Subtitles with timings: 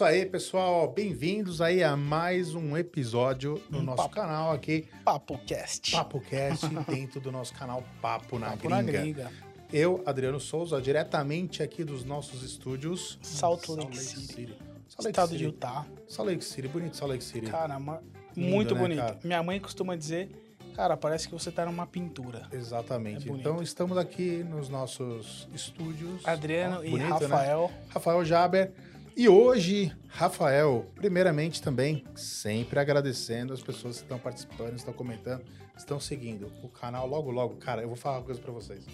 [0.00, 0.90] isso aí, pessoal.
[0.90, 4.14] Bem-vindos aí a mais um episódio no Um nosso papo.
[4.14, 5.92] canal aqui, Papo Cast.
[5.92, 8.76] Papo Cast, dentro do nosso canal Papo na Papo Gringa.
[8.76, 9.32] na gringa.
[9.70, 13.18] Eu, Adriano Souza, diretamente aqui dos nossos estúdios.
[13.20, 14.56] Salt Lake City.
[14.88, 15.38] Salt Lake Estado City.
[15.38, 15.86] de Utah.
[16.08, 17.50] Salt Lake City, bonito Salt Lake City.
[17.50, 18.02] Caramba,
[18.34, 18.98] Lindo, muito né, bonito.
[19.00, 19.18] cara?
[19.22, 20.30] Minha mãe costuma dizer,
[20.74, 22.48] cara, parece que você tá numa pintura.
[22.50, 23.28] Exatamente.
[23.28, 26.26] É então estamos aqui nos nossos estúdios.
[26.26, 27.10] Adriano e bonito, né?
[27.10, 27.70] Rafael.
[27.90, 28.72] Rafael Jaber.
[29.16, 35.44] E hoje, Rafael, primeiramente também, sempre agradecendo as pessoas que estão participando, estão comentando,
[35.76, 37.56] estão seguindo o canal logo, logo.
[37.56, 38.86] Cara, eu vou falar uma coisa pra vocês.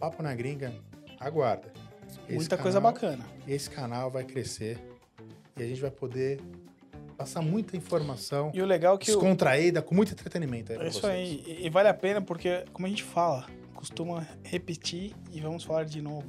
[0.00, 0.72] Papo na Gringa,
[1.20, 1.72] aguarda.
[2.28, 3.24] Esse Muita coisa canal- bacana.
[3.46, 4.78] Esse canal vai crescer
[5.56, 6.40] e a gente vai poder
[7.16, 11.00] passar muita informação E o legal é que descontraída, com muito entretenimento aí É isso
[11.00, 11.46] vocês.
[11.46, 11.58] aí.
[11.64, 16.02] E vale a pena porque, como a gente fala, costuma repetir e vamos falar de
[16.02, 16.26] novo.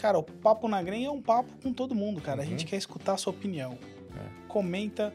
[0.00, 2.40] Cara, o papo na gringa é um papo com todo mundo, cara.
[2.40, 2.50] A Uhum.
[2.50, 3.78] gente quer escutar a sua opinião.
[4.16, 4.48] É.
[4.48, 5.12] Comenta,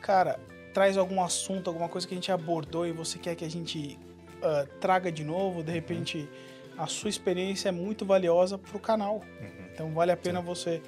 [0.00, 0.38] cara,
[0.74, 3.98] traz algum assunto, alguma coisa que a gente abordou e você quer que a gente
[4.42, 5.62] ah, traga de novo.
[5.62, 6.28] De repente,
[6.76, 9.16] a sua experiência é muito valiosa pro canal.
[9.40, 9.66] Uhum.
[9.72, 10.82] Então vale a pena você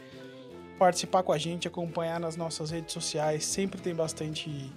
[0.78, 3.44] participar com a gente, acompanhar nas nossas redes sociais.
[3.44, 4.70] Sempre tem bastante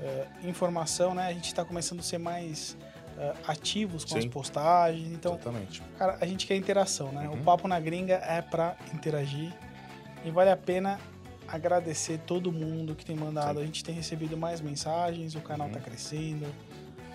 [0.00, 1.26] eh, informação, né?
[1.26, 2.76] A gente está começando a ser mais
[3.46, 4.18] ativos com Sim.
[4.18, 5.08] as postagens.
[5.12, 5.82] Então, Exatamente.
[5.98, 7.28] cara, a gente quer interação, né?
[7.28, 7.34] Uhum.
[7.40, 9.52] O Papo na Gringa é para interagir.
[10.24, 10.98] E vale a pena
[11.46, 13.56] agradecer todo mundo que tem mandado.
[13.56, 13.62] Sim.
[13.62, 15.72] A gente tem recebido mais mensagens, o canal Uhum.
[15.74, 16.46] tá crescendo,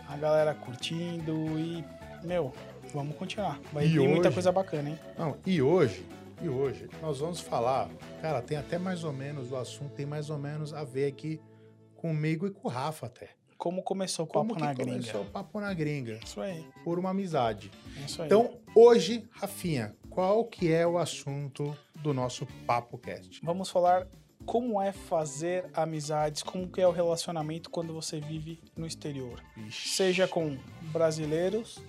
[0.08, 1.84] a galera curtindo e,
[2.24, 2.52] meu,
[2.94, 3.60] vamos continuar.
[3.72, 5.00] Vai E ter muita hoje- coisa bacana, hein?
[5.18, 6.06] Não, e hoje,
[6.42, 7.90] e hoje, nós vamos falar,
[8.22, 11.40] cara, tem até mais ou menos, o assunto tem mais ou menos a ver aqui
[11.96, 13.30] comigo e com o Rafa até.
[13.64, 15.20] Como começou o Como Papo que na começou Gringa?
[15.22, 16.20] o Papo na Gringa?
[16.22, 17.72] Isso aí, Por uma amizade.
[18.06, 18.26] isso aí.
[18.26, 23.40] Então, hoje, Rafinha, qual que é o assunto do nosso Papo Cast?
[23.42, 24.06] Vamos falar
[24.46, 29.42] como é fazer amizades, como que é o relacionamento quando você vive no exterior.
[29.56, 29.96] Ixi.
[29.96, 30.58] Seja com
[30.92, 31.80] brasileiros,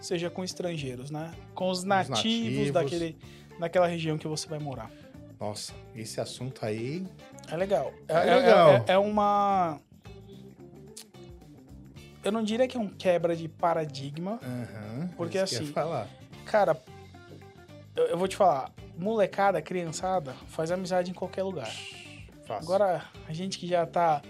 [0.00, 1.34] seja com estrangeiros, né?
[1.54, 2.70] Com os nativos, nativos.
[2.70, 3.18] Daquele,
[3.60, 4.90] daquela região que você vai morar.
[5.38, 7.06] Nossa, esse assunto aí...
[7.50, 7.92] É legal.
[8.08, 8.70] É legal.
[8.70, 9.78] É, é uma...
[12.24, 15.72] Eu não diria que é um quebra de paradigma, aham, Porque assim.
[16.44, 16.80] Cara,
[17.96, 21.70] eu, eu vou te falar, molecada, criançada, faz amizade em qualquer lugar.
[22.44, 22.64] Fácil.
[22.64, 24.22] Agora, a gente que já tá.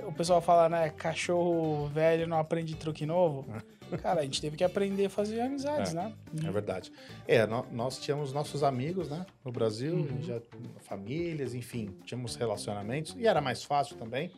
[0.00, 0.90] O pessoal fala, né?
[0.90, 3.46] Cachorro velho não aprende truque novo.
[4.02, 5.94] Cara, a gente teve que aprender a fazer amizades, É.
[5.96, 6.12] né?
[6.46, 6.92] É verdade.
[7.26, 9.26] É, nó- nós tínhamos nossos amigos, né?
[9.44, 10.22] No Brasil, Uhum.
[10.22, 10.40] já
[10.80, 14.30] famílias, enfim, tínhamos relacionamentos e era mais fácil também,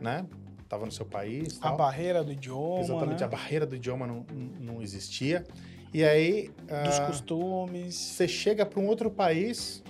[0.00, 0.24] né?
[0.68, 1.76] Tava no seu país, A tal.
[1.76, 3.26] barreira do idioma, exatamente né?
[3.26, 4.24] a barreira do idioma não,
[4.60, 5.44] não existia.
[5.92, 9.82] E aí dos ah, costumes, você chega para um outro país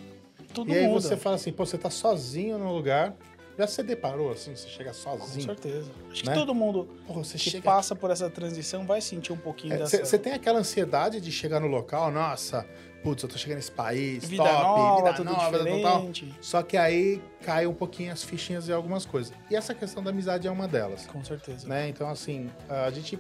[0.52, 1.00] tudo e aí muda.
[1.00, 3.14] você fala assim, pô, você tá sozinho no lugar.
[3.58, 5.46] Já se deparou assim, você chega Com sozinho.
[5.46, 5.90] certeza.
[6.10, 6.32] Acho né?
[6.32, 10.04] que todo mundo Porra, que chega passa por essa transição vai sentir um pouquinho dessa
[10.04, 12.66] Você tem aquela ansiedade de chegar no local, nossa,
[13.02, 16.10] putz, eu tô chegando nesse país, vida top, nova, vida tudo nova, tal, tal.
[16.10, 16.34] diferente.
[16.40, 19.32] Só que aí cai um pouquinho as fichinhas de algumas coisas.
[19.50, 21.68] E essa questão da amizade é uma delas, Com certeza.
[21.68, 21.88] né?
[21.88, 23.18] Então, assim, a gente...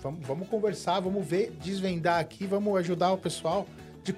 [0.00, 3.68] Vamos, vamos conversar, vamos ver, desvendar aqui, vamos ajudar o pessoal
[4.02, 4.12] de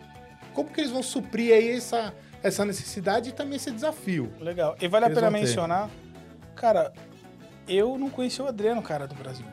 [0.55, 4.31] como que eles vão suprir aí essa, essa necessidade e também esse desafio.
[4.39, 4.77] Legal.
[4.81, 5.91] E vale a pena mencionar,
[6.55, 6.93] cara,
[7.67, 9.47] eu não conheci o Adriano, cara, do Brasil.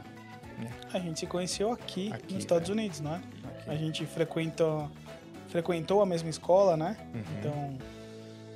[0.62, 0.98] É.
[0.98, 2.74] A gente se conheceu aqui, Aqui, nos Estados é.
[2.74, 3.22] Unidos, né?
[3.46, 3.70] Aqui.
[3.70, 4.92] A gente frequentou,
[5.48, 6.98] frequentou a mesma escola, né?
[7.16, 7.22] Uhum.
[7.40, 7.78] Então,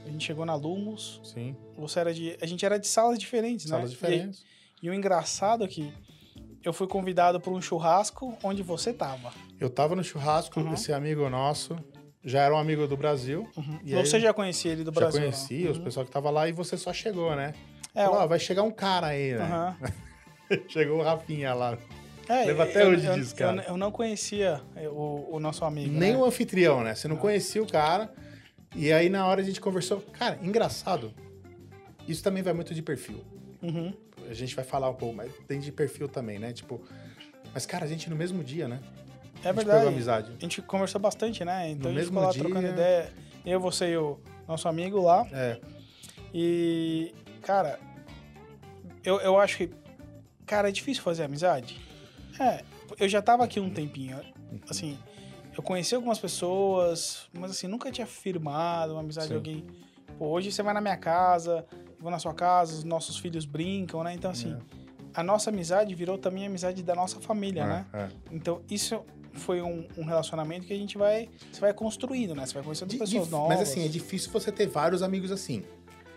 [0.06, 1.22] a gente chegou na Lumos.
[1.24, 2.38] Sim, Você era de.
[2.42, 3.78] A gente era de salas diferentes, né?
[3.78, 4.46] salas diferentes.
[4.82, 5.92] E, e o engraçado é que
[6.62, 9.32] eu fui convidado para um churrasco onde você tava.
[9.60, 10.74] Eu tava no churrasco, Uhum.
[10.74, 11.78] esse amigo nosso
[12.26, 13.48] já era um amigo do Brasil,
[13.86, 15.22] E você aí- já conhecia ele do já Brasil?
[15.22, 15.28] né?
[15.28, 15.84] conhecia os Uhum.
[15.84, 17.54] pessoal que tava lá e você só chegou, né?
[17.94, 19.44] É, Falou, ó, vai chegar um cara aí, né?
[19.44, 19.78] aham.
[20.70, 21.78] Chegou o Rafinha lá.
[22.28, 23.66] É, Lembra até eu- hoje eu, disso, eu- cara.
[23.68, 24.62] Eu, não conhecia
[24.92, 25.92] o, o nosso amigo.
[25.92, 26.18] Nem né?
[26.18, 26.94] o anfitrião, né?
[26.96, 27.22] Você não Não.
[27.22, 28.12] conhecia o cara.
[28.76, 30.02] E aí, na hora a gente conversou.
[30.14, 31.14] Cara, engraçado.
[32.08, 33.24] Isso também vai muito de perfil.
[33.62, 33.94] Uhum.
[34.30, 36.52] A gente vai falar um pouco, mas tem de perfil também, né?
[36.54, 36.82] Tipo.
[37.54, 38.80] Mas, cara, a gente no mesmo dia, né?
[39.46, 39.88] É verdade.
[39.88, 40.32] amizade.
[40.38, 41.70] A gente conversou bastante, né?
[41.70, 43.14] Então No a gente ficou lá dia- trocando ideia.
[43.46, 45.26] Eu, você e o nosso amigo lá.
[45.32, 45.60] É.
[46.34, 47.80] E, cara,
[49.04, 49.70] eu, eu acho que,
[50.46, 51.80] cara, é difícil fazer amizade.
[52.40, 52.64] É,
[53.00, 54.20] eu já tava aqui um tempinho.
[54.70, 54.98] Assim,
[55.56, 59.36] eu conheci algumas pessoas, mas assim, nunca tinha firmado uma amizade de Sim.
[59.38, 59.66] alguém.
[60.18, 61.66] Pô, hoje você vai na minha casa,
[62.00, 64.14] vou na sua casa, os nossos filhos brincam, né?
[64.14, 64.58] Então, assim,
[65.14, 67.86] a nossa amizade virou também a amizade da nossa família, É, né?
[67.94, 68.10] é.
[68.32, 69.02] Então, isso
[69.36, 72.46] foi um, um relacionamento que a gente vai, você vai construindo, né?
[72.46, 73.58] Você vai conhecendo Di- pessoas dif- novas.
[73.60, 75.64] Mas assim, é difícil você ter vários amigos assim.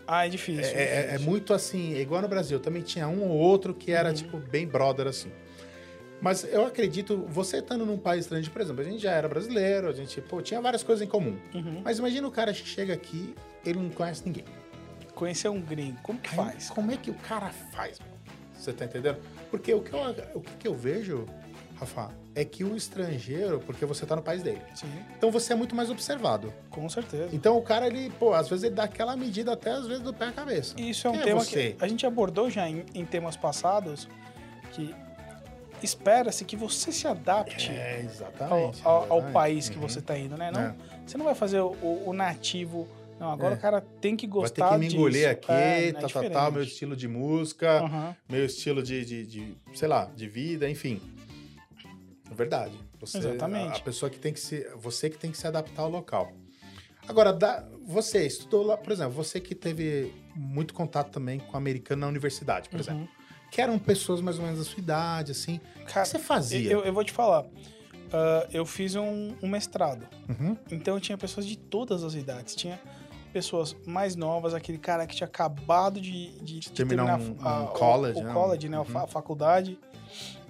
[0.07, 0.65] Ah, é difícil.
[0.65, 1.27] É, é- é difícil.
[1.31, 2.59] muito assim, é igual no Brasil.
[2.59, 4.15] Também tinha um ou outro que era, Uhum.
[4.15, 5.31] tipo, bem brother, assim.
[6.21, 9.89] Mas eu acredito, você estando num país estrangeiro, por exemplo, a gente já era brasileiro,
[9.89, 11.37] a gente, pô, tinha várias coisas em comum.
[11.55, 11.83] Uhum.
[11.85, 13.35] Mas imagina o cara que chega aqui,
[13.65, 14.45] ele não conhece ninguém.
[15.15, 16.71] Conhecer um gringo, como que Aí, faz?
[16.71, 17.99] Como é que o cara faz?
[18.55, 19.19] Você tá entendendo?
[19.51, 20.01] Porque o que eu,
[20.35, 21.25] o que eu vejo,
[21.79, 25.57] Rafa, é que o estrangeiro, porque você tá no país dele, Sim, então você é
[25.57, 26.53] muito mais observado.
[26.71, 27.29] com certeza.
[27.33, 30.13] Então o cara, ele, pô, às vezes ele dá aquela medida até às vezes do
[30.13, 30.75] pé à cabeça.
[30.81, 31.73] Isso é um Quem é tema você?
[31.79, 34.09] que a gente abordou já em, em temas passados,
[34.73, 34.93] que
[35.83, 38.81] espera-se que você se adapte É, ao, exatamente.
[38.85, 39.33] ao- ao exatamente.
[39.33, 39.83] país que Uhum.
[39.89, 40.51] você está indo, né?
[40.51, 40.75] Não, É.
[41.07, 41.71] Você não vai fazer o,
[42.07, 42.87] o- nativo.
[43.21, 43.57] Não, agora É.
[43.57, 45.31] o cara tem que Vai gostar ter que me engolir disso.
[45.31, 46.53] aqui, É, tá, é tá, tá, diferente.
[46.53, 48.17] meu estilo de música, Aham.
[48.29, 51.01] meu estilo de, de, de, sei lá, de vida, enfim.
[52.31, 52.73] É verdade.
[53.01, 53.75] Você, Exatamente.
[53.75, 54.67] A, a pessoa que tem que se.
[54.77, 56.33] Você que tem que se adaptar ao local.
[57.09, 62.03] Agora, dá, você estudou lá, por exemplo, você que teve muito contato também com americano
[62.03, 63.01] na universidade, por exemplo.
[63.03, 63.09] Uhum.
[63.51, 65.59] Que eram pessoas mais ou menos da sua idade, assim.
[65.77, 66.71] O que Cara, você fazia?
[66.71, 67.47] eu, eu vou te falar.
[68.13, 70.07] ah, eu fiz um, um mestrado.
[70.29, 70.55] Uhum.
[70.71, 72.55] Então eu tinha pessoas de todas as idades.
[72.55, 72.79] Tinha
[73.33, 78.21] pessoas mais novas, aquele cara que tinha acabado de, de, de terminar um- um college,
[78.21, 78.31] o, né?
[78.31, 78.79] o college, né?
[78.81, 78.99] Uhum.
[78.99, 79.79] A a faculdade.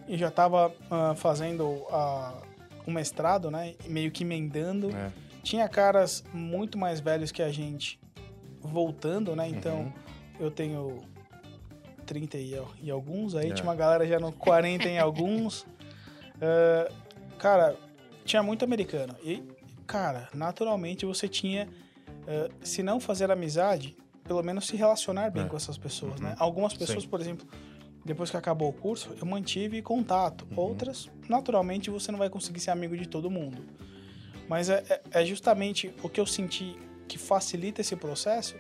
[0.09, 0.73] E já estava
[1.17, 2.41] fazendo ah,
[2.87, 3.75] um mestrado, né?
[3.87, 4.91] Meio que emendando.
[4.91, 5.13] É.
[5.43, 8.01] Tinha caras muito mais velhos que a gente
[8.61, 9.49] voltando, né?
[9.49, 9.93] Então Uhum.
[10.41, 10.99] eu tenho
[12.07, 13.55] 30 e, e alguns, aí É.
[13.55, 15.67] tinha uma galera já no 40 em alguns.
[16.41, 16.89] Ah,
[17.37, 17.77] cara,
[18.25, 19.13] tinha muito americano.
[19.25, 19.43] E,
[19.89, 21.69] cara, naturalmente você tinha,
[22.29, 25.47] ah, se não fazer amizade, pelo menos se relacionar bem É.
[25.49, 26.29] com essas pessoas, Uhum.
[26.29, 26.37] né?
[26.39, 27.09] Algumas pessoas, Sim.
[27.09, 27.45] por exemplo,
[28.05, 30.47] depois que acabou o curso, eu mantive contato.
[30.51, 30.59] Uhum.
[30.63, 33.63] Outras, naturalmente, você não vai conseguir ser amigo de todo mundo.
[34.49, 38.55] Mas é, é- é justamente o que eu senti que facilita esse processo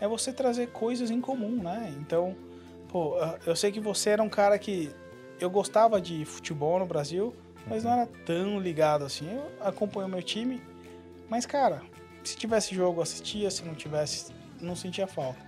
[0.00, 1.94] é você trazer coisas em comum, né?
[2.00, 2.34] Então,
[2.88, 4.90] pô, ah, eu sei que você era um cara que
[5.40, 7.34] eu gostava de futebol no Brasil,
[7.66, 9.30] mas não era tão ligado assim.
[9.30, 10.62] Eu acompanho o meu time,
[11.28, 11.82] mas cara,
[12.22, 15.38] se tivesse jogo assistia, se não tivesse, não sentia falta.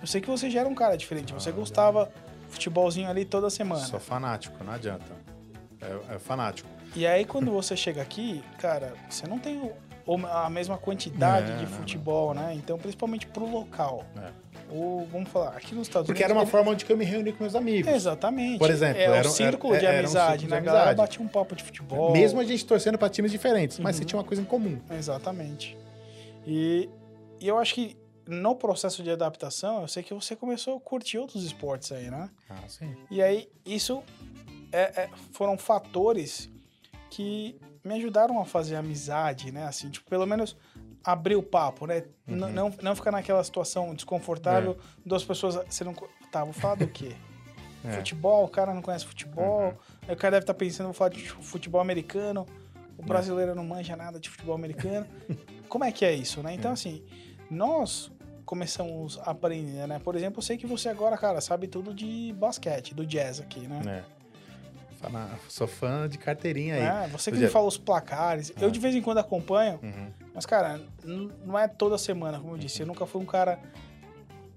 [0.00, 2.10] Eu sei que você já era um cara diferente, você Ah, gostava
[2.50, 3.84] futebolzinho ali toda semana.
[3.86, 5.12] Sou fanático, não adianta.
[5.80, 6.68] É, é fanático.
[6.94, 9.70] E aí, quando você chega aqui, cara, você não tem
[10.32, 12.52] a mesma quantidade É, de não, futebol, né?
[12.54, 14.04] Então, principalmente pro local.
[14.20, 14.30] É.
[14.72, 16.30] Ou, vamos falar, aqui nos Estados Porque Unidos...
[16.30, 17.92] era uma ele- forma de que eu me reuni com meus amigos.
[17.92, 18.58] Exatamente.
[18.58, 20.56] Por exemplo, é era um- círculo de era um amizade, de né?
[20.58, 22.12] A galera batia um papo de futebol.
[22.12, 24.00] Mesmo a gente torcendo pra times diferentes, mas Uhum.
[24.02, 24.78] você tinha uma coisa em comum.
[24.90, 25.76] Exatamente.
[26.46, 26.88] E,
[27.40, 27.96] e eu acho que
[28.30, 32.30] no processo de adaptação, eu sei que você começou a curtir outros esportes aí, né?
[32.48, 32.94] Ah, sim.
[33.10, 34.02] E aí, isso
[34.72, 36.48] é- é- foram fatores
[37.10, 39.64] que me ajudaram a fazer amizade, né?
[39.64, 40.56] Assim, tipo, pelo menos
[41.02, 42.04] abrir o papo, né?
[42.28, 42.36] Uhum.
[42.36, 45.56] Não, não ficar naquela situação desconfortável, duas pessoas.
[45.68, 45.94] Você não.
[46.30, 47.14] Tá, vou falar do quê?
[47.82, 47.92] É.
[47.92, 49.68] Futebol, o cara não conhece futebol.
[49.68, 49.74] Uhum.
[50.06, 52.44] Aí o cara deve estar pensando, vou falar de futebol americano.
[52.76, 53.02] É.
[53.02, 55.06] O brasileiro não manja nada de futebol americano.
[55.66, 56.52] Como é que é isso, né?
[56.52, 57.02] Então, assim,
[57.50, 58.12] nós
[58.50, 60.00] começamos a aprender, né?
[60.02, 63.60] Por exemplo, eu sei que você agora, cara, sabe tudo de basquete, do jazz aqui,
[63.60, 63.80] né?
[63.86, 64.20] É.
[65.00, 67.04] Fana- Sou fã de carteirinha aí.
[67.04, 68.52] É, você que me fala os placares.
[68.60, 68.70] Eu Ah.
[68.72, 70.10] de vez em quando acompanho, Uhum.
[70.34, 70.80] mas, cara,
[71.46, 72.80] não é toda semana, como eu disse.
[72.82, 73.60] Eu nunca fui um cara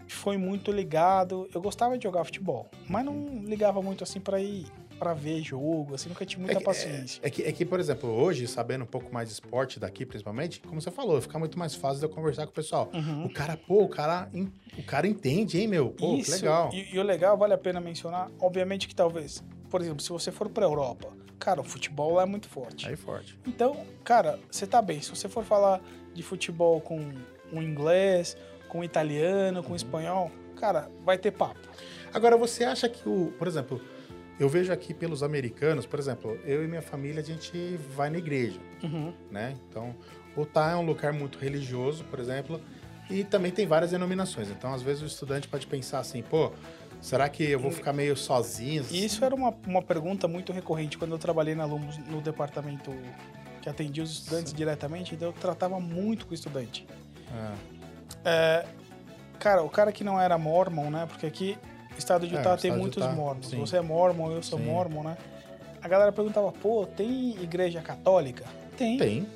[0.08, 1.48] que foi muito ligado.
[1.54, 4.66] Eu gostava de jogar futebol, mas não ligava muito assim pra ir
[5.04, 7.20] pra ver jogo, assim, nunca tive muita É que- paciência.
[7.24, 10.62] É que, é que, por exemplo, hoje, sabendo um pouco mais de esporte daqui, principalmente,
[10.62, 12.90] como você falou, fica muito mais fácil de eu conversar com o pessoal.
[12.94, 13.26] Uhum.
[13.26, 14.30] O cara, pô, o cara,
[14.78, 15.90] o cara entende, hein, meu?
[15.90, 16.70] Pô, Isso, que legal.
[16.74, 20.32] E, e o legal, vale a pena mencionar, obviamente que talvez, por exemplo, se você
[20.32, 22.88] for pra Europa, cara, o futebol lá é muito forte.
[22.88, 23.38] Aí forte.
[23.46, 25.02] Então, cara, você tá bem.
[25.02, 25.82] Se você for falar
[26.14, 27.12] de futebol com
[27.52, 28.38] um inglês,
[28.70, 29.64] com um italiano, Uhum.
[29.66, 31.60] com um espanhol, cara, vai ter papo.
[32.14, 33.34] Agora, você acha que o.
[33.40, 33.82] Por exemplo,
[34.40, 38.18] eu vejo aqui pelos americanos, por exemplo, eu e minha família, a gente vai na
[38.18, 39.14] igreja, Uhum.
[39.32, 39.56] né?
[39.70, 39.96] Então,
[40.36, 42.60] o Tá é um lugar muito religioso, por exemplo,
[43.10, 44.50] e também tem várias denominações.
[44.50, 46.52] Então, às vezes, o estudante pode pensar assim, pô,
[47.02, 48.84] será que eu vou ficar meio sozinho?
[48.90, 52.92] E isso era uma, uma pergunta muito recorrente quando eu trabalhei na Lumos, no departamento
[53.62, 56.86] que atendia os estudantes diretamente, então eu tratava muito com o estudante.
[57.32, 57.56] Ah,
[58.26, 58.66] É,
[59.40, 61.06] cara, o cara que não era mormon, né?
[61.08, 61.58] Porque aqui,
[61.98, 63.48] estado de É, Utah o tem muitos Utah, mormons.
[63.48, 63.60] sim.
[63.60, 64.66] Você é mormon, eu sou Sim.
[64.66, 65.18] mormon, né?
[65.82, 68.46] A galera perguntava, pô, tem igreja católica?
[68.78, 68.98] Tem.
[68.98, 69.28] tem,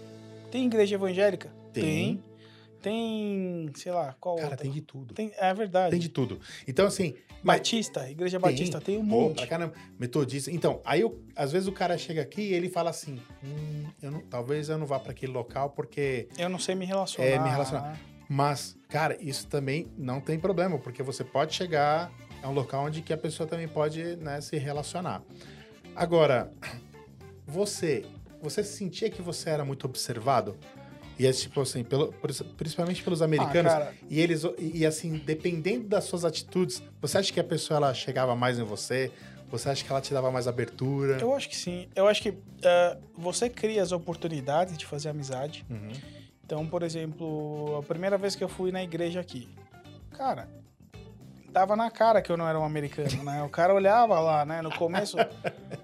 [0.50, 1.50] Tem igreja evangélica?
[1.74, 2.24] Tem.
[2.82, 4.64] Tem, sei lá, qual cara, outra?
[4.64, 5.14] tem de tudo.
[5.14, 5.92] Tem- é verdade.
[5.92, 6.40] Tem de tudo.
[6.68, 7.16] Então, assim.
[7.44, 8.50] mas- Batista, igreja Tem.
[8.52, 9.46] batista, tem um Pô, monte.
[9.48, 9.74] caramba.
[10.00, 10.50] Metodista.
[10.52, 14.12] Então, aí eu- às vezes o cara chega aqui e ele fala assim: "Hum, eu
[14.12, 17.28] não- talvez eu não vá para aquele local porque Eu não sei me relacionar.
[17.30, 18.00] É, me relacionar.
[18.30, 22.12] Mas, cara, isso também não tem problema, porque você pode chegar
[22.48, 25.22] a um local onde que a pessoa também pode né, se relacionar.
[25.96, 26.52] Agora,
[27.46, 28.06] você,
[28.42, 30.58] você sentia que você era muito observado?
[31.20, 32.14] E é tipo assim, pelo,
[32.56, 33.72] principalmente pelos americanos.
[33.72, 37.94] Ah, e eles, e assim, dependendo das suas atitudes, você acha que a pessoa ela
[37.94, 39.12] chegava mais em você?
[39.50, 41.18] Você acha que ela te dava mais abertura?
[41.20, 41.88] Eu acho que sim.
[41.96, 45.66] Eu acho que eh, você cria as oportunidades de fazer amizade.
[45.70, 45.92] Uhum.
[46.46, 49.50] Então, por exemplo, a primeira vez que eu fui na igreja aqui,
[50.12, 50.48] cara,
[51.54, 53.44] tava na cara que eu não era um americano, né?
[53.44, 54.62] O cara olhava lá, né?
[54.62, 55.18] No começo,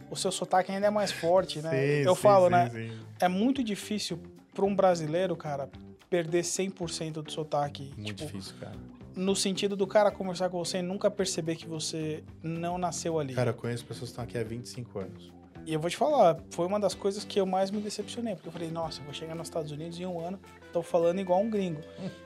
[0.10, 1.72] o seu sotaque ainda é mais forte, né?
[1.72, 2.92] Sim, eu sim, falo, sim, né?
[3.20, 4.20] É muito difícil
[4.54, 5.70] para um brasileiro, cara,
[6.10, 7.92] perder 100% do sotaque.
[7.98, 8.76] Muito tipo, difícil, cara.
[9.16, 13.34] no sentido do cara conversar com você e nunca perceber que você não nasceu ali.
[13.34, 15.32] Cara, eu conheço pessoas que estão aqui há 25 anos.
[15.66, 18.50] E eu vou te falar, foi uma das coisas que eu mais me decepcionei, porque
[18.50, 20.38] eu falei, nossa, eu vou chegar nos Estados Unidos em um ano,
[20.74, 21.80] tô falando igual um gringo.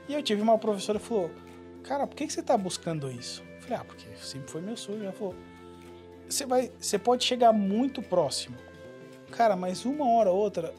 [0.08, 1.30] E eu tive uma professora que falou,
[1.88, 3.42] cara, por que, que você tá buscando isso?
[3.56, 5.02] Eu falei, ah, porque sempre foi meu sonho.
[5.02, 5.34] Ela falou,
[6.28, 8.56] você, vai, você pode chegar muito próximo.
[9.30, 10.74] Cara, mas uma hora ou outra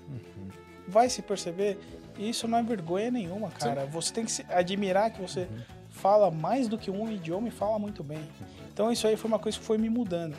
[0.88, 1.78] vai se perceber,
[2.18, 3.86] e isso não é vergonha nenhuma, cara.
[3.88, 5.48] Você tem que se admirar que você
[5.90, 8.28] fala mais do que um idioma e fala muito bem.
[8.72, 10.36] Então isso aí foi uma coisa que foi me mudando.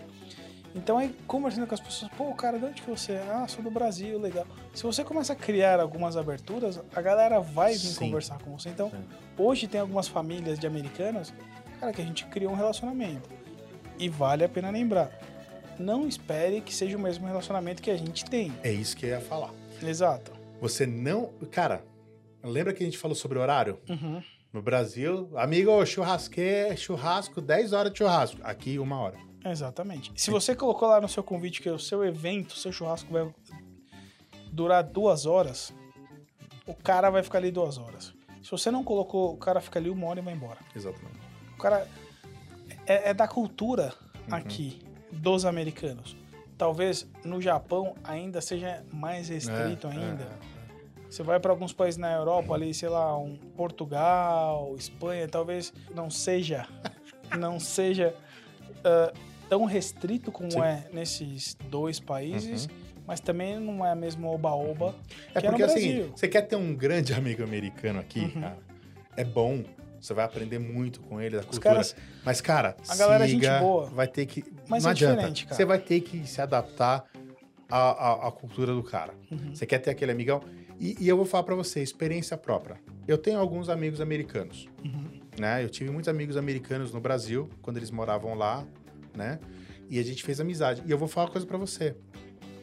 [0.74, 3.26] Então aí, conversando com as pessoas, pô, cara, de onde que você é?
[3.28, 4.46] Ah, sou do Brasil, legal.
[4.72, 8.06] Se você começa a criar algumas aberturas, a galera vai vir Sim.
[8.06, 8.68] conversar com você.
[8.68, 9.04] Então, Sim.
[9.36, 11.32] hoje tem algumas famílias de americanos,
[11.80, 13.28] cara, que a gente criou um relacionamento.
[13.98, 15.10] E vale a pena lembrar.
[15.78, 18.52] Não espere que seja o mesmo relacionamento que a gente tem.
[18.62, 19.50] É isso que eu ia falar.
[19.82, 20.32] Exato.
[20.60, 21.30] Você não.
[21.50, 21.82] Cara,
[22.44, 23.80] lembra que a gente falou sobre horário?
[23.88, 24.22] Uhum.
[24.52, 28.40] No Brasil, amigo, churrasque, churrasco, 10 horas de churrasco.
[28.42, 29.29] Aqui, uma hora.
[29.44, 30.12] Exatamente.
[30.16, 33.32] Se você colocou lá no seu convite que o seu evento, o seu churrasco vai
[34.52, 35.72] durar duas horas,
[36.66, 38.12] o cara vai ficar ali duas horas.
[38.42, 40.58] Se você não colocou, o cara fica ali uma hora e vai embora.
[40.74, 41.18] Exatamente.
[41.54, 41.86] O cara
[42.86, 43.92] é, é da cultura
[44.28, 44.34] Uhum.
[44.36, 44.80] aqui
[45.10, 46.16] dos americanos.
[46.56, 50.22] Talvez no Japão ainda seja mais restrito É, ainda.
[50.24, 51.04] é, é.
[51.10, 56.08] Você vai para alguns países na Europa ali, sei lá, um Portugal, Espanha, talvez não
[56.10, 56.68] seja,
[57.38, 58.14] não seja
[58.84, 59.12] ah,
[59.50, 60.60] tão restrito como Sim.
[60.62, 62.68] é nesses dois países,
[63.06, 64.94] mas também não é mesmo oba-oba.
[65.34, 66.12] É que é no porque assim, Brasil.
[66.16, 68.40] você quer ter um grande amigo americano aqui, Uhum.
[68.40, 68.58] cara.
[69.16, 69.62] É bom.
[70.00, 71.62] Você vai aprender muito com ele, da cultura.
[71.62, 73.84] caras, Mas, cara, A galera é gente siga, boa.
[73.90, 74.42] vai ter que.
[74.66, 75.14] Mas não é adianta.
[75.16, 75.56] diferente, cara.
[75.56, 77.04] Você vai ter que se adaptar
[77.68, 79.12] à, à, à cultura do cara.
[79.30, 79.54] Uhum.
[79.54, 80.40] Você quer ter aquele amigão.
[80.78, 82.80] E, e eu vou falar pra você, experiência própria.
[83.06, 84.66] Eu tenho alguns amigos americanos.
[84.82, 85.20] Uhum.
[85.38, 85.62] Né?
[85.62, 88.64] Eu tive muitos amigos americanos no Brasil, quando eles moravam lá,
[89.14, 89.38] né?
[89.88, 90.82] E a gente fez amizade.
[90.86, 91.96] E eu vou falar uma coisa pra você.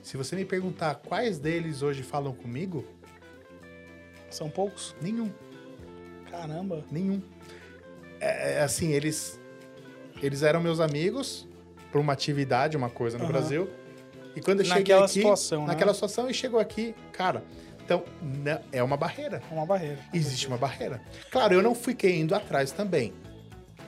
[0.02, 2.86] Se você me perguntar quais deles hoje falam comigo,
[4.30, 4.96] são poucos?
[5.02, 5.32] nenhum.
[6.30, 6.86] Caramba.
[6.92, 7.22] Nenhum.
[8.20, 9.40] É, é, assim, eles
[10.22, 11.48] eles eram meus amigos
[11.92, 13.34] por uma atividade, uma coisa no Aham.
[13.34, 13.70] Brasil.
[14.36, 15.68] E quando eu cheguei Naquela aqui, situação, né?
[15.68, 17.44] naquela situação e chegou aqui, cara,
[17.84, 19.42] então né, é uma barreira.
[19.52, 20.00] Uma barreira.
[20.14, 21.02] Existe uma barreira.
[21.32, 23.14] Claro, eu não fiquei indo atrás também.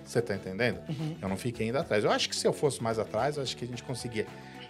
[0.09, 0.79] Você tá entendendo?
[0.89, 1.15] Uhum.
[1.21, 2.03] Eu não fiquei indo atrás.
[2.03, 4.25] Eu acho que se eu fosse mais atrás, eu acho que a gente conseguia.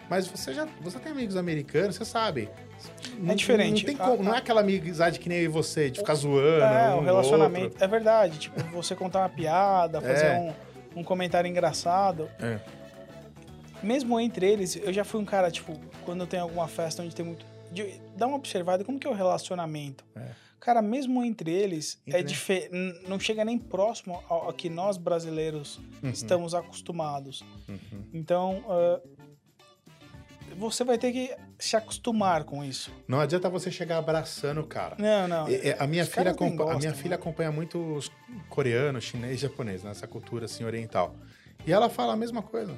[0.10, 2.50] Mas você já, você tem amigos americanos, você sabe.
[3.17, 3.86] Não- diferente.
[3.88, 6.15] Não, tem A- como- não é aquela amizade que nem eu e você, de ficar
[6.15, 6.63] zoando.
[6.65, 7.65] É, um o relacionamento.
[7.67, 7.84] outro.
[7.84, 8.38] É verdade.
[8.38, 10.53] Tipo, você contar uma piada, fazer É.
[10.93, 12.29] um, um comentário engraçado.
[12.41, 12.60] É.
[13.81, 17.25] Mesmo entre eles, eu já fui um cara, tipo, quando tem alguma festa onde tem
[17.25, 17.46] muito.
[17.72, 20.03] de- dá uma observada como que é o relacionamento.
[20.17, 20.48] É.
[20.59, 24.69] Cara, mesmo entre eles, é Entre- dife- n- não chega nem próximo ao, ao que
[24.69, 26.09] nós brasileiros Uhum.
[26.09, 27.41] estamos acostumados.
[27.67, 28.03] Uhum.
[28.13, 28.99] Então, ah,
[30.57, 32.91] você vai ter que se acostumar com isso.
[33.07, 34.95] Não adianta você chegar abraçando o cara.
[34.99, 35.47] Não, não.
[35.47, 37.15] É, é, a minha, Os filha, acompa- a minha gostam, filha né?
[37.15, 38.11] acompanha muito os
[38.49, 41.15] coreanos, chinês e japonês, nessa cultura assim oriental.
[41.65, 42.75] E ela fala a mesma coisa.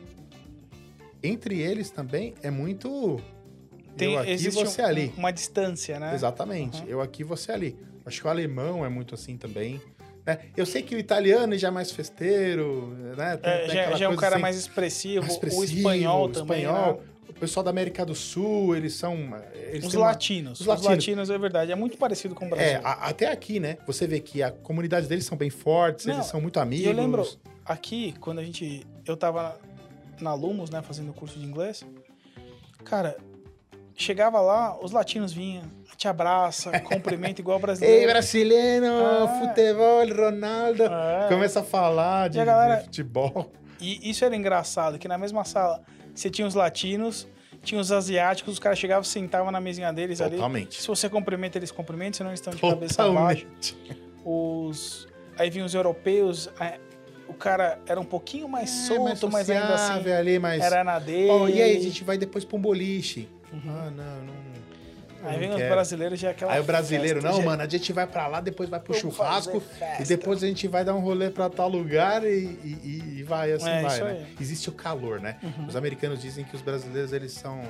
[1.23, 3.19] Entre eles também é muito
[4.00, 5.13] eu aqui existe você um- ali.
[5.17, 6.13] uma distância, né?
[6.13, 6.81] Exatamente.
[6.81, 6.88] Uhum.
[6.88, 7.77] Eu aqui você ali.
[8.05, 9.79] Acho que o alemão é muito assim também.
[10.25, 10.38] né?
[10.55, 13.38] Eu sei que o italiano já é mais festeiro, né?
[13.38, 15.63] Tem- É, tem já, aquela já é um cara assim, mais expressivo, mais o expressivo,
[15.77, 16.93] espanhol o também, espanhol.
[16.93, 17.00] né?
[17.29, 19.15] O pessoal da América do Sul, eles são.
[19.71, 20.53] Eles Os têm uma- latinos.
[20.53, 20.91] os Os latinos.
[20.91, 21.29] latinos.
[21.31, 21.71] é verdade.
[21.71, 22.67] É muito parecido com o Brasil.
[22.67, 23.77] É, a- até aqui, né?
[23.88, 26.86] Você vê que a comunidade deles são bem fortes, Não, eles são muito amigos.
[26.86, 27.27] Eu lembro,
[27.65, 28.86] aqui, quando a gente.
[29.07, 29.60] Eu tava
[30.19, 31.83] na Lumos, né, fazendo curso de inglês.
[32.83, 33.17] Cara,
[33.95, 35.63] chegava lá, os latinos vinham,
[35.98, 38.12] te abraça, cumprimenta igual o Ei, brasileiro.
[38.12, 39.39] brasileiro, Ah.
[39.39, 40.83] futebol, Ronaldo.
[40.83, 41.27] É.
[41.29, 43.51] Começa a falar de, a galera- de futebol.
[43.79, 45.81] E isso era engraçado, que na mesma sala
[46.13, 47.27] você tinha os latinos,
[47.63, 50.36] tinha os asiáticos, os caras chegavam, sentavam na mesinha deles ali.
[50.36, 50.81] Totalmente.
[50.81, 53.45] Se você cumprimenta, eles cumprimentam, senão eles estão de cabeça baixa.
[53.45, 53.77] Totalmente.
[54.24, 55.07] Os,
[55.38, 56.79] aí vinham os europeus, é,
[57.31, 60.61] o cara era um pouquinho mais solto, mas ainda assim ali, mas...
[60.61, 61.29] era na dele.
[61.31, 63.27] Oh, e aí, a gente vai depois pra um boliche.
[63.51, 63.61] Uhum.
[63.65, 64.41] Ah, não, não...
[65.23, 65.69] Aí vem os quero.
[65.75, 68.25] brasileiros já é aquela Aí o brasileiro, festa, não, já- mano, a gente vai pra
[68.25, 69.61] lá, depois vai pro Vamos churrasco,
[70.00, 72.29] e depois a gente vai dar um rolê pra tal lugar e,
[72.63, 74.13] e- e vai, assim É, vai, né?
[74.13, 74.25] Uhum.
[74.41, 75.38] Existe o calor, né?
[75.67, 77.61] Os americanos dizem que os brasileiros, eles são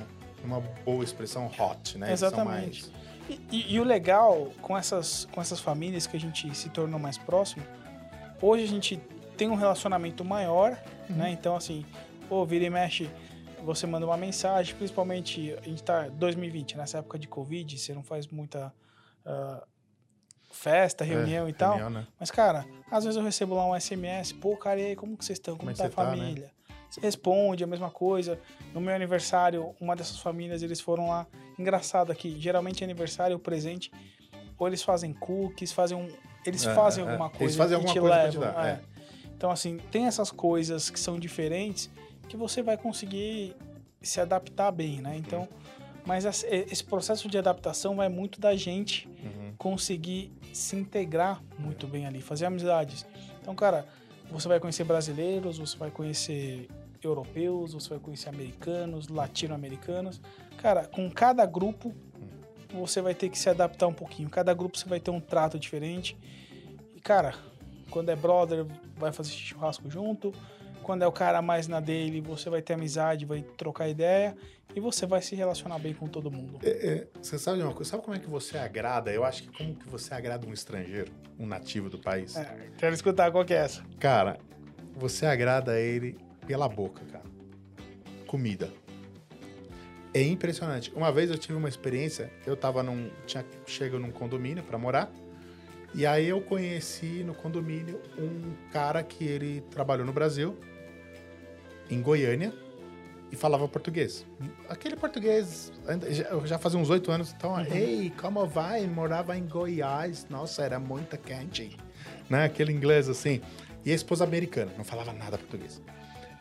[0.42, 2.08] uma boa expressão hot, né?
[2.08, 2.90] Eles são Exatamente.
[2.90, 6.70] mais- E, e- e o legal com essas, com essas famílias que a gente se
[6.70, 7.62] tornou mais próximo,
[8.40, 8.98] hoje a gente
[9.42, 10.78] tem um relacionamento maior,
[11.10, 11.16] Uhum.
[11.16, 11.30] né?
[11.30, 11.84] Então, assim,
[12.28, 13.10] pô, vira e mexe,
[13.64, 17.92] você manda uma mensagem, principalmente, a gente tá em 2020, nessa época de Covid, você
[17.92, 18.72] não faz muita
[19.26, 19.64] ah,
[20.52, 21.70] festa, reunião É, e tal.
[21.76, 22.06] reunião, né?
[22.20, 25.24] Mas, cara, às vezes eu recebo lá um SMS, pô, cara, e aí, como que
[25.24, 25.56] vocês estão?
[25.56, 26.16] Como, Como é tá a você tá, né?
[26.16, 26.50] família?
[26.88, 28.38] Você responde a mesma coisa.
[28.74, 31.26] No meu aniversário, uma dessas famílias, eles foram lá.
[31.58, 33.90] Engraçado aqui, geralmente aniversário, o presente,
[34.58, 36.08] ou eles fazem cookies, fazem um...
[36.46, 38.30] Eles É, fazem é, alguma eles coisa fazem e alguma te coisa levam.
[38.30, 38.91] te dar, é.
[39.42, 41.90] Então, assim, tem essas coisas que são diferentes
[42.28, 43.56] que você vai conseguir
[44.00, 45.16] se adaptar bem, né?
[45.16, 45.48] Então,
[46.06, 49.52] mas esse esse processo de adaptação vai muito da gente Uhum.
[49.58, 53.04] conseguir se integrar muito bem ali, fazer amizades.
[53.40, 53.84] Então, cara,
[54.30, 56.68] você vai conhecer brasileiros, você vai conhecer
[57.02, 60.20] europeus, você vai conhecer americanos, latino-americanos.
[60.56, 61.92] Cara, com cada grupo
[62.72, 64.30] você vai ter que se adaptar um pouquinho.
[64.30, 66.16] Cada grupo você vai ter um trato diferente.
[66.94, 67.34] E, cara,
[67.92, 70.32] quando é brother, vai fazer churrasco junto.
[70.82, 74.34] Quando é o cara mais na dele, você vai ter amizade, vai trocar ideia.
[74.74, 76.58] E você vai se relacionar bem com todo mundo.
[76.62, 77.90] É, é, você sabe de uma coisa?
[77.90, 79.12] Sabe como é que você agrada?
[79.12, 82.34] Eu acho que como que você agrada um estrangeiro, um nativo do país?
[82.34, 83.84] É, quero escutar qual que é essa.
[84.00, 84.38] Cara,
[84.96, 87.24] você agrada ele pela boca, cara.
[88.26, 88.70] Comida.
[90.14, 90.90] É impressionante.
[90.94, 93.10] Uma vez eu tive uma experiência, eu tava num.
[93.26, 95.12] Tinha chego num condomínio pra morar.
[95.94, 100.56] E aí eu conheci no condomínio um cara que ele trabalhou no Brasil,
[101.90, 102.52] em Goiânia,
[103.30, 104.26] e falava português.
[104.68, 105.72] Aquele português,
[106.30, 108.86] eu já fazia uns oito anos, então, ei, como vai?
[108.86, 111.76] Morava em Goiás, nossa, era muito quente.
[112.28, 112.44] Né?
[112.44, 113.40] Aquele inglês assim.
[113.84, 115.82] E a esposa americana, não falava nada português.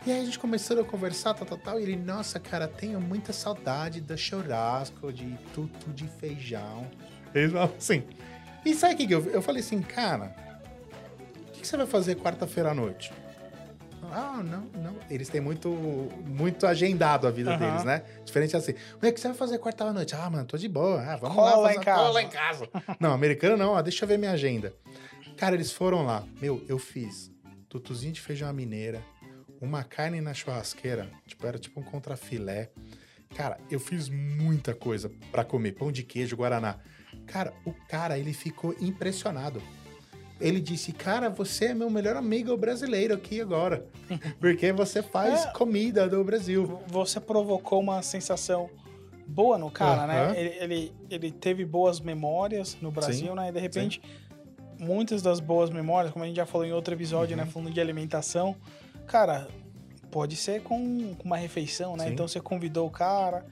[0.06, 1.80] E aí a gente começou a conversar, tal, tal, tal.
[1.80, 6.88] E ele, nossa, cara, tenho muita saudade do churrasco, de tudo de feijão.
[7.34, 8.04] Eles falavam assim.
[8.66, 10.36] E sabe o que, que eu, eu falei assim, cara,
[11.48, 13.12] o que, que você vai fazer quarta-feira à noite?
[14.14, 14.96] Ah, não, não.
[15.10, 15.70] Eles têm muito,
[16.26, 17.60] muito agendado a vida Aham.
[17.60, 18.04] deles, né?
[18.26, 18.74] Diferente assim.
[18.96, 20.14] O que você vai fazer quarta à noite?
[20.16, 21.02] Ah, mano, tô de boa.
[21.02, 22.04] Ah, vamos Cola lá, em fazer- casa.
[22.04, 22.70] cola em casa.
[23.00, 23.76] não, americano não.
[23.76, 24.74] Ah, deixa eu ver minha agenda.
[25.38, 26.24] Cara, eles foram lá.
[26.42, 27.32] Meu, eu fiz
[27.70, 29.02] tutuzinho de feijão à mineira,
[29.62, 32.70] uma carne na churrasqueira, tipo, era tipo um contrafilé.
[33.34, 36.80] Cara, eu fiz muita coisa pra comer, pão de queijo, guaraná.
[37.26, 39.62] Cara, o cara, ele ficou impressionado.
[40.40, 43.86] Ele disse, cara, você é meu melhor amigo brasileiro aqui agora.
[44.40, 45.52] Porque você faz É.
[45.52, 46.82] comida do Brasil.
[46.88, 48.70] Você provocou uma sensação
[49.28, 50.34] boa no cara, né?
[50.40, 53.50] Ele, ele, ele teve boas memórias no Brasil, Sim, né?
[53.50, 54.02] E de repente,
[54.80, 57.46] muitas das boas memórias, como a gente já falou em outro episódio, Uhum.
[57.46, 57.50] né?
[57.50, 58.56] Falando de alimentação,
[59.06, 59.48] cara,
[60.10, 62.08] pode ser com, com uma refeição, né?
[62.08, 62.14] Sim.
[62.14, 63.46] Então você convidou o cara.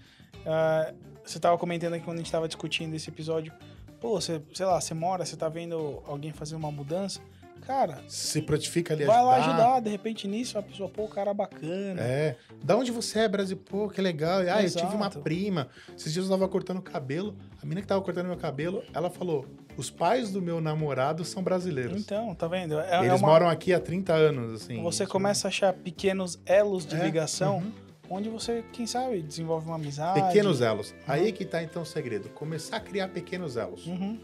[0.45, 0.91] ah,
[1.29, 3.53] você tava comentando aqui quando a gente tava discutindo esse episódio.
[3.99, 7.19] Pô, você, sei lá, você mora, você tá vendo alguém fazer uma mudança.
[7.67, 9.79] Cara, Se prontifica ali vai lá ajudar.
[9.81, 12.01] De repente nisso, a pessoa, pô, o cara bacana.
[12.01, 12.35] É.
[12.63, 13.57] Da onde você é, Brasil?
[13.57, 14.39] Pô, que legal.
[14.39, 15.19] Ah, eu tive uma Exato.
[15.19, 15.67] prima.
[15.95, 17.35] Esses dias eu tava cortando o cabelo.
[17.61, 19.45] A menina que tava cortando meu cabelo, ela falou:
[19.77, 22.01] os pais do meu namorado são brasileiros.
[22.01, 22.79] Então, tá vendo?
[22.79, 24.81] É, é Eles uma- moram aqui há 30 anos, assim.
[24.81, 27.71] Você começa a achar pequenos elos de É, ligação, uhum.
[28.09, 30.21] Onde você, quem sabe, desenvolve uma amizade.
[30.27, 30.93] Pequenos elos.
[31.07, 32.29] Aí que tá então o segredo.
[32.29, 33.85] Começar a criar pequenos elos.
[33.85, 34.19] Uhum.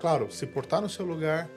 [0.00, 1.48] Claro, se portar no seu lugar,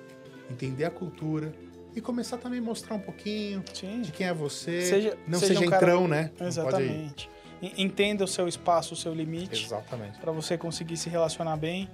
[0.50, 1.54] entender a cultura
[1.96, 4.82] e começar também a mostrar um pouquinho Sim, de quem é você.
[4.84, 6.32] Seja- não seja seja, um cara- entrão, né?
[6.38, 6.48] Pode ir.
[6.48, 7.30] exatamente.
[7.78, 10.20] Entenda o seu espaço, o seu limite, Exatamente.
[10.20, 11.90] para você conseguir se relacionar bem,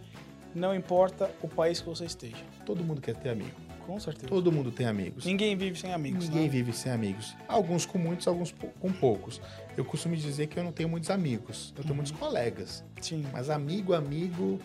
[0.54, 2.36] não importa o país que você esteja.
[2.66, 3.50] Todo mundo quer ter amigo.
[3.86, 4.28] Com certeza.
[4.28, 5.26] Todo mundo tem amigos.
[5.26, 6.50] Ninguém vive sem amigos, Ninguém né?
[6.50, 7.36] vive sem amigos.
[7.48, 9.42] Alguns com muitos, alguns com poucos.
[9.76, 11.70] Eu costumo dizer que eu não tenho muitos amigos.
[11.76, 11.96] Eu tenho Uhum.
[11.98, 12.84] muitos colegas.
[13.02, 13.26] Sim.
[13.34, 14.60] Mas amigo, amigo,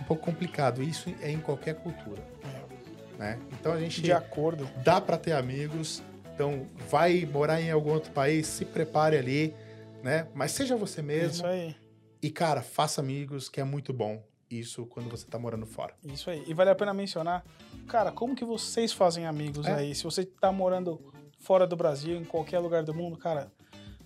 [0.00, 0.82] um pouco complicado.
[0.82, 3.18] Isso é em qualquer cultura, É.
[3.18, 3.38] né?
[3.60, 4.68] Então a gente De acordo.
[4.84, 6.02] dá para ter amigos.
[6.34, 9.54] Então vai morar em algum outro país, se prepare ali,
[10.02, 10.26] né?
[10.34, 11.30] Mas seja você mesmo.
[11.36, 11.74] Isso aí.
[12.22, 14.22] E cara, faça amigos, que é muito bom.
[14.50, 15.94] Isso quando você tá morando fora.
[16.04, 16.44] Isso aí.
[16.46, 17.44] E vale a pena mencionar,
[17.88, 19.74] cara, como que vocês fazem amigos É.
[19.74, 19.94] aí?
[19.94, 21.00] Se você tá morando
[21.40, 23.50] fora do Brasil, em qualquer lugar do mundo, cara,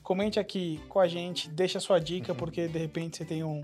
[0.03, 2.03] comente aqui com a gente, deixa a sua Uhum.
[2.05, 3.63] dica, porque de repente você tem um,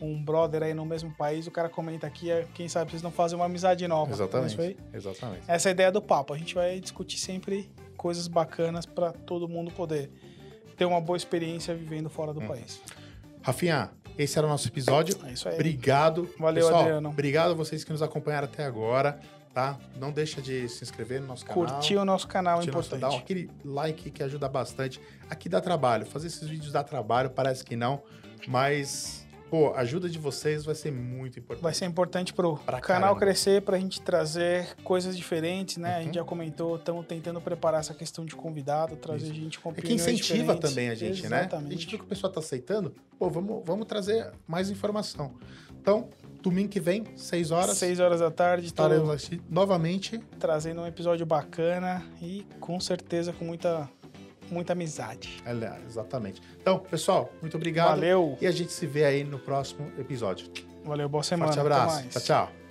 [0.00, 3.12] um brother aí no mesmo país, o cara comenta aqui, é, quem sabe vocês não
[3.12, 4.10] fazem uma amizade nova.
[4.10, 4.52] Exatamente.
[4.52, 4.76] Isso aí?
[4.92, 5.42] Exatamente.
[5.46, 6.32] Essa é a ideia do papo.
[6.32, 10.10] A gente vai discutir sempre coisas bacanas para todo mundo poder
[10.76, 12.48] ter uma boa experiência vivendo fora do Hum.
[12.48, 12.80] país.
[13.42, 15.16] Rafinha, esse era o nosso episódio.
[15.26, 15.54] É isso aí.
[15.54, 16.28] Obrigado.
[16.38, 17.08] Valeu, Pessoal, Adriano.
[17.08, 19.18] Obrigado a vocês que nos acompanharam até agora,
[19.52, 19.78] tá?
[19.98, 21.64] Não deixa de se inscrever no nosso canal.
[21.64, 23.00] Curtir o nosso canal é nosso- importante.
[23.00, 25.00] Dá aquele like que ajuda bastante.
[25.28, 26.06] Aqui dá trabalho.
[26.06, 28.02] Fazer esses vídeos dá trabalho, parece que não.
[28.46, 29.23] Mas,
[29.54, 31.62] pô, a ajuda de vocês vai ser muito importante.
[31.62, 33.20] Vai ser importante pro Pra canal caramba.
[33.20, 35.94] crescer, pra gente trazer coisas diferentes, né?
[35.94, 36.04] A Uhum.
[36.06, 39.34] gente já comentou, estamos tentando preparar essa questão de convidado, trazer Isso.
[39.34, 41.36] gente com É que incentiva também a gente, né?
[41.36, 41.72] A Exatamente.
[41.74, 42.92] gente viu que o pessoal tá aceitando.
[43.16, 45.34] Pô, vamos, vamos trazer mais informação.
[45.80, 46.08] Então,
[46.42, 50.18] domingo que vem, 6 horas, Seis horas da tarde, estaremos aqui novamente.
[50.40, 53.88] trazendo um episódio bacana e com certeza com muita,
[54.54, 55.42] muita amizade.
[55.44, 56.40] Aliás, exatamente.
[56.60, 57.88] Então, pessoal, muito obrigado.
[57.88, 60.46] Valeu, E a gente se vê aí no próximo episódio.
[60.84, 61.52] valeu, boa semana.
[61.52, 62.08] Forte abraço.
[62.08, 62.63] Tchau, tchau.